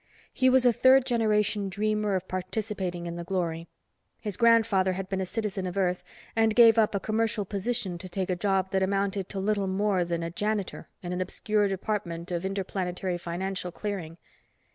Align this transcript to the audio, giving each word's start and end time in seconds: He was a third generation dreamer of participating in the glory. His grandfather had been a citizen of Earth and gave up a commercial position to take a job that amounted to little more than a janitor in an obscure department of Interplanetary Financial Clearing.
He 0.33 0.49
was 0.49 0.65
a 0.65 0.73
third 0.73 1.05
generation 1.05 1.69
dreamer 1.69 2.15
of 2.15 2.27
participating 2.27 3.05
in 3.05 3.17
the 3.17 3.23
glory. 3.23 3.67
His 4.19 4.35
grandfather 4.35 4.93
had 4.93 5.07
been 5.09 5.21
a 5.21 5.27
citizen 5.27 5.67
of 5.67 5.77
Earth 5.77 6.01
and 6.35 6.55
gave 6.55 6.79
up 6.79 6.95
a 6.95 6.99
commercial 6.99 7.45
position 7.45 7.99
to 7.99 8.09
take 8.09 8.31
a 8.31 8.35
job 8.35 8.71
that 8.71 8.81
amounted 8.81 9.29
to 9.29 9.39
little 9.39 9.67
more 9.67 10.03
than 10.03 10.23
a 10.23 10.31
janitor 10.31 10.89
in 11.03 11.13
an 11.13 11.21
obscure 11.21 11.67
department 11.67 12.31
of 12.31 12.45
Interplanetary 12.47 13.19
Financial 13.19 13.71
Clearing. 13.71 14.17